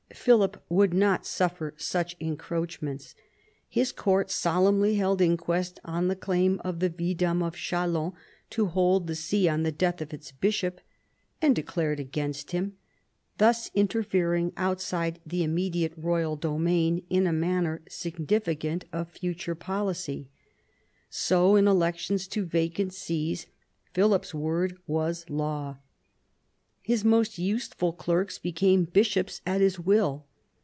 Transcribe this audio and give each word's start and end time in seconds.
Philip 0.13 0.61
would 0.69 0.93
not 0.93 1.25
suffer 1.25 1.73
such 1.77 2.15
en 2.21 2.35
croachments. 2.37 3.15
His 3.67 3.91
court 3.93 4.29
solemnly 4.29 4.95
held 4.95 5.19
inquest 5.21 5.79
on 5.85 6.09
the 6.09 6.15
claim 6.17 6.61
of 6.65 6.79
the 6.79 6.89
vidame 6.91 7.41
of 7.41 7.55
Chalons 7.55 8.13
to 8.51 8.67
hold 8.67 9.07
the 9.07 9.15
see 9.15 9.47
on 9.47 9.63
the 9.63 9.71
death 9.71 9.99
of 10.01 10.13
its 10.13 10.31
bishop 10.31 10.79
and 11.41 11.55
declared 11.55 11.99
against 11.99 12.51
him, 12.51 12.77
thus 13.39 13.71
interfering 13.73 14.51
outside 14.57 15.19
the 15.25 15.43
immediate 15.43 15.93
royal 15.95 16.35
domain 16.35 17.03
in 17.09 17.25
a 17.25 17.33
manner 17.33 17.81
significant 17.87 18.85
of 18.93 19.09
future 19.09 19.55
policy. 19.55 20.29
So 21.09 21.55
in 21.55 21.67
elections 21.69 22.27
to 22.27 22.45
vacant 22.45 22.93
sees 22.93 23.47
Philip's 23.93 24.35
word 24.35 24.77
was 24.85 25.27
law. 25.29 25.77
His 26.83 27.05
most 27.05 27.37
useful 27.37 27.93
clerks 27.93 28.39
became 28.39 28.85
bishops 28.85 29.39
at 29.45 29.61
his 29.61 29.79
will. 29.79 30.25